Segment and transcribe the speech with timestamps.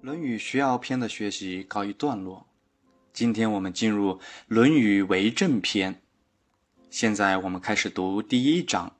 [0.02, 2.46] 《论语学而篇》的学习告一段落，
[3.12, 4.14] 今天我们进入
[4.48, 5.94] 《论语为政篇》。
[6.88, 8.96] 现在我们开始读第一章。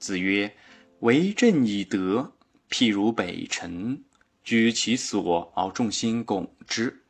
[0.00, 0.52] 子曰
[0.98, 2.32] ：“为政以德，
[2.68, 4.02] 譬如北辰，
[4.42, 7.04] 居其所而众星拱之。”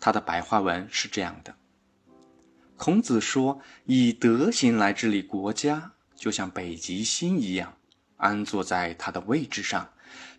[0.00, 1.54] 他的白话文是这样的：
[2.76, 7.76] 孔子说，以德行来治理国家，就像北极星一样，
[8.16, 9.88] 安坐在它的位置上。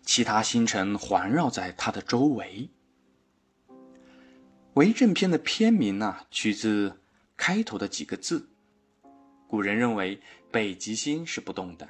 [0.02, 2.70] 其他星辰环绕在它的周围。
[4.74, 7.00] 为政篇的篇名呢，取自
[7.36, 8.50] 开头的几个字。
[9.48, 10.20] 古人认为
[10.50, 11.88] 北极星是不动的，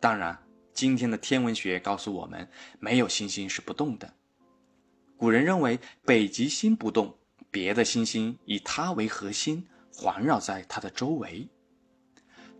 [0.00, 0.42] 当然，
[0.72, 4.14] 今天的天文学告诉我们，没有星星是不动的。
[5.16, 7.18] 古人认为北极星不动，
[7.50, 11.48] 别的星星以它为核心，环绕在它的周围。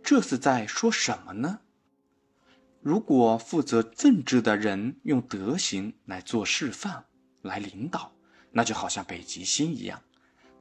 [0.03, 1.61] 这是在说什么呢？
[2.81, 7.05] 如果负责政治的人用德行来做示范、
[7.43, 8.11] 来领导，
[8.51, 10.01] 那就好像北极星一样，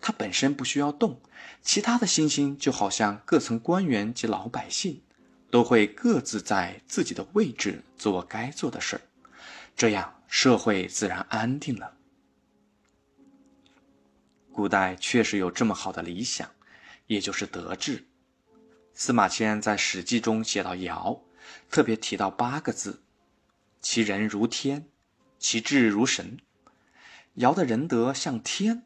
[0.03, 1.19] 它本身不需要动，
[1.63, 5.03] 其他的星星就好像各层官员及老百姓，
[5.51, 9.03] 都会各自在自己的位置做该做的事儿，
[9.75, 11.97] 这样社会自然安定了。
[14.53, 16.51] 古代确实有这么好的理想，
[17.07, 18.05] 也就是德治。
[18.93, 21.23] 司马迁在《史记》中写到尧。
[21.71, 23.03] 特别提到八个字：
[23.81, 24.87] 其人如天，
[25.39, 26.39] 其志如神。
[27.35, 28.83] 尧的仁德像天，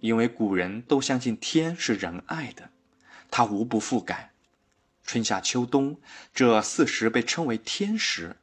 [0.00, 2.70] 因为古人都相信天是仁爱的，
[3.30, 4.32] 他无不覆盖。
[5.02, 6.00] 春夏秋冬
[6.32, 8.36] 这四时被称为天时，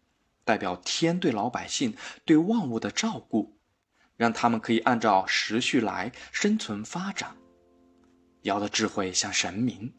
[0.43, 3.57] 代表天对老百姓、对万物的照顾，
[4.15, 7.35] 让他们可以按照时序来生存发展。
[8.43, 9.93] 尧的智慧像神明，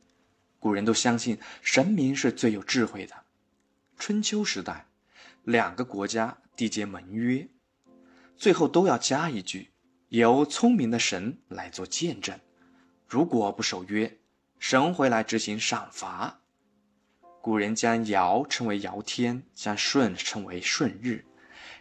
[0.59, 3.15] 古人都相信神明是最有智慧的。
[4.05, 4.89] 春秋时代，
[5.45, 7.49] 两个国家缔结盟约，
[8.37, 9.71] 最后都要加一句：
[10.09, 12.37] 由聪明的神来做见证。
[13.07, 14.19] 如果不守约，
[14.59, 16.41] 神会来执行赏罚。
[17.41, 21.25] 古人将尧称为尧天，将舜称为舜日。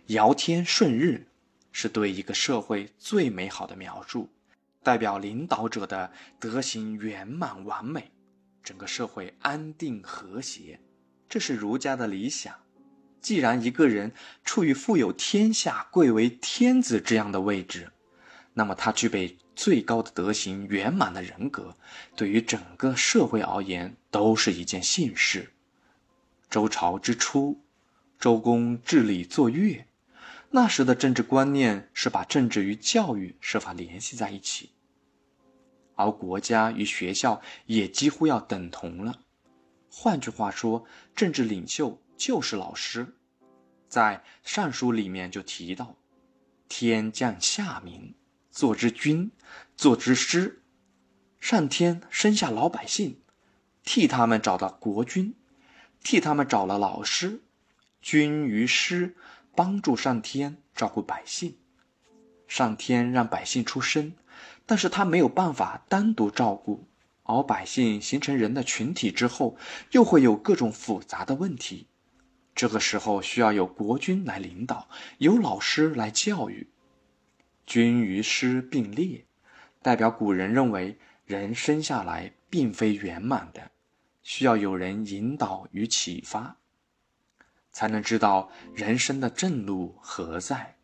[0.10, 1.28] 尧天舜日
[1.72, 4.30] 是对一个社会最美好的描述，
[4.84, 8.12] 代表领导者的德行圆满完美，
[8.62, 10.80] 整个社会安定和谐。
[11.32, 12.54] 这是儒家的理想。
[13.22, 14.12] 既然一个人
[14.44, 17.94] 处于富有天下、贵为天子这样的位置，
[18.54, 21.78] 那么他具备最高的德行、圆满的人格，
[22.18, 25.54] 对于整个社会而言都是一件幸事。
[26.50, 27.62] 周朝之初，
[28.20, 29.86] 周公治理作乐，
[30.50, 34.72] 那时的政治观念是把政治与教育设法联系在一起，
[35.96, 39.22] 而国家与学校也几乎要等同了。
[39.94, 43.14] 换句话说，政治领袖就是老师。
[43.90, 45.98] 在《尚书》里面就提到
[46.70, 48.16] ：“天降下民，
[48.50, 49.32] 作之君，
[49.76, 50.64] 作之师。
[51.42, 53.20] 上天生下老百姓，
[53.84, 55.36] 替他们找到国君，
[56.02, 57.42] 替他们找了老师。
[58.02, 59.18] 君与师
[59.54, 61.58] 帮助上天照顾百姓。
[62.48, 64.14] 上天让百姓出生，
[64.66, 66.88] 但是他没有办法单独照顾。”
[67.32, 69.56] 老百姓形成人的群体之后，
[69.92, 71.88] 又会有各种复杂的问题。
[72.54, 76.68] 这个时候需要有国君来领导，有老师来教育。
[77.66, 79.24] 君与师并列，
[79.82, 83.72] 代表古人认为人生下来并非圆满的，
[84.22, 86.58] 需要有人引导与启发，
[87.72, 90.76] 才能知道人生的正路何在。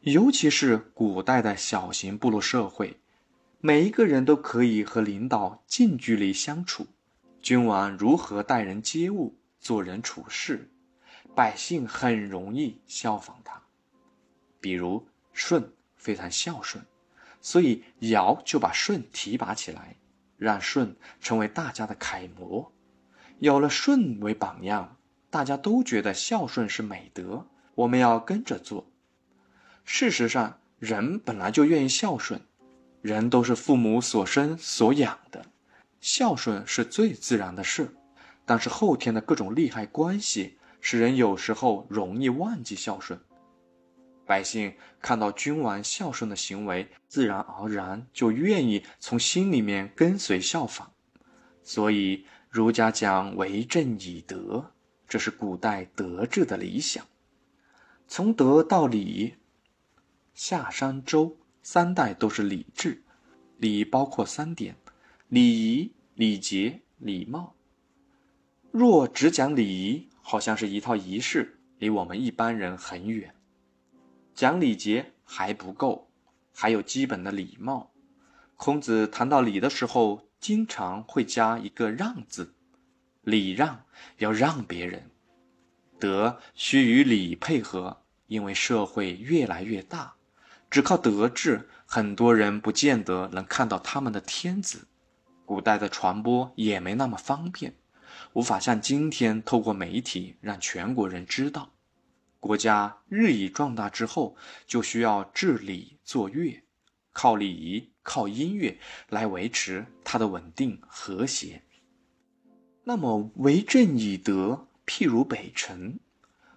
[0.00, 3.01] 尤其是古代的小型部落社会。
[3.64, 6.88] 每一个人都可以和领导近距离相处，
[7.40, 10.68] 君王如何待人接物、做人处事，
[11.36, 13.62] 百姓很容易效仿他。
[14.60, 16.84] 比如舜非常孝顺，
[17.40, 19.94] 所以尧就把舜提拔起来，
[20.36, 22.72] 让舜成为大家的楷模。
[23.38, 24.96] 有了舜为榜样，
[25.30, 27.46] 大家都觉得孝顺是美德，
[27.76, 28.90] 我们要跟着做。
[29.84, 32.40] 事实上，人本来就愿意孝顺。
[33.02, 35.44] 人都是父母所生所养的，
[36.00, 37.94] 孝顺是最自然的事。
[38.44, 43.20] 但是后天的各种利害关系，使人有时候容易忘记孝顺。
[44.24, 50.92] 百姓看到君王孝顺的行为，自然而然就愿意从心里面跟随效仿。
[51.62, 54.72] 所以儒家讲为政以德，
[55.08, 57.04] 这是古代德治的理想。
[58.06, 59.34] 从德到礼，
[60.34, 61.36] 夏商周。
[61.62, 63.02] 三代都是礼制，
[63.58, 64.76] 礼包括三点：
[65.28, 67.54] 礼仪、礼节、礼貌。
[68.70, 73.34] 若只讲礼仪，好像是一套仪式，离我们一般人很远。
[74.34, 76.10] 讲礼节还不够，
[76.52, 77.92] 还有基本的礼貌。
[78.56, 82.54] 孔子谈到礼的时候，经常会加一个“让”字，
[83.22, 83.84] 礼让
[84.18, 85.10] 要让别人，
[85.98, 87.98] 德需与礼配合。
[88.28, 90.14] 因为社会越来越大，
[90.72, 94.86] 只靠德治，很多人不见得能看到他们的天子。
[95.44, 97.74] 古代的传播也没那么方便，
[98.32, 101.74] 无法像今天透过媒体让全国人知道。
[102.40, 104.34] 国家日益壮大之后，
[104.66, 106.64] 就需要治理作乐，
[107.12, 108.78] 靠礼仪、靠音乐
[109.10, 111.60] 来维持它的稳定和谐。
[112.84, 116.00] 那么，为政以德，譬如北辰。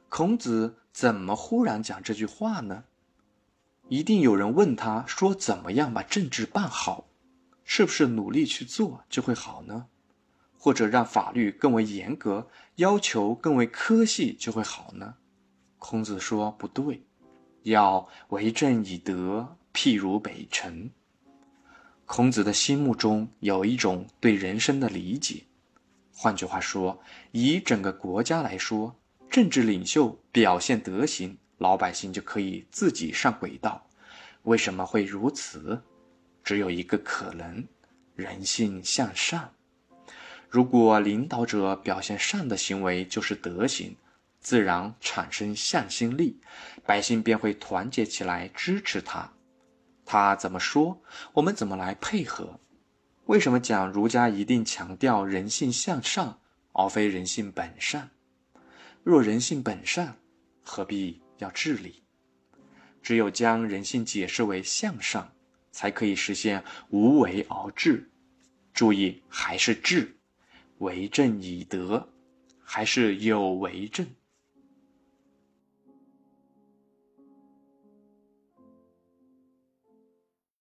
[0.07, 2.85] 孔子怎么忽然讲这句话呢？
[3.87, 7.05] 一定有人问他说：“怎么样把政治办好？
[7.63, 9.85] 是不是努力去做就会好呢？
[10.57, 15.15] 或者让法律更为严格，要求更为苛细就会好呢？”
[15.77, 17.05] 孔子说：“不对，
[17.63, 20.89] 要为政以德，譬如北辰。”
[22.05, 25.43] 孔子的心目中有一种对人生的理解，
[26.11, 26.99] 换句话说，
[27.31, 28.95] 以整个国家来说。
[29.27, 33.85] 政治领袖表现德行，老百姓就可以自己上轨道。
[34.43, 35.81] 为什么会如此？
[36.43, 37.67] 只有一个可能：
[38.15, 39.51] 人性向善。
[40.49, 43.95] 如果领导者表现善的行为就是德行，
[44.39, 46.39] 自然产生向心力，
[46.85, 49.31] 百姓便会团结起来支持他。
[50.05, 51.01] 他怎么说，
[51.33, 52.59] 我们怎么来配合？
[53.25, 56.39] 为什么讲儒家一定强调人性向上，
[56.73, 58.11] 而非人性本善？
[59.03, 60.15] 若人性本善，
[60.63, 62.03] 何必要治理？
[63.01, 65.31] 只有将人性解释为向上，
[65.71, 68.09] 才可以实现无为而治。
[68.73, 70.17] 注意，还是治，
[70.79, 72.09] 为政以德，
[72.63, 74.07] 还是有为政。